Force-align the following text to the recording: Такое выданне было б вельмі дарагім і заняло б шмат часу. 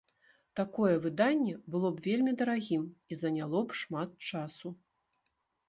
Такое 0.59 0.93
выданне 1.03 1.53
было 1.75 1.91
б 1.99 2.03
вельмі 2.07 2.33
дарагім 2.41 2.89
і 3.11 3.21
заняло 3.23 3.63
б 3.69 3.81
шмат 3.85 4.19
часу. 4.33 4.67